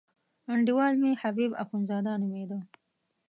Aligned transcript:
انډیوال 0.53 0.93
مې 1.01 1.11
حبیب 1.21 1.51
اخندزاده 1.63 2.13
نومېده. 2.21 2.59